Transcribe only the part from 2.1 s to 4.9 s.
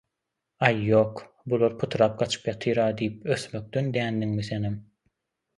gaçyp ýatyra” diýip ösmekden dändiňmi senem?